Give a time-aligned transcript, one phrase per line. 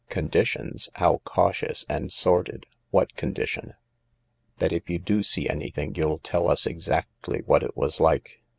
[0.09, 0.89] "Conditions?
[0.95, 2.65] How cautious and sordid!
[2.89, 3.75] What con dition?""
[4.57, 8.41] That if you do see anything you'll tell us exactly what it was like.